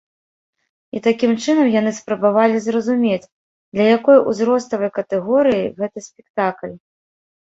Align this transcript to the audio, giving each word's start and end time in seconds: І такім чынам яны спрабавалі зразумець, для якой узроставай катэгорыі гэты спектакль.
І 0.99 0.99
такім 1.07 1.31
чынам 1.43 1.67
яны 1.79 1.91
спрабавалі 1.97 2.57
зразумець, 2.67 3.27
для 3.75 3.85
якой 3.97 4.17
узроставай 4.31 4.89
катэгорыі 4.97 5.65
гэты 5.83 5.99
спектакль. 6.09 6.73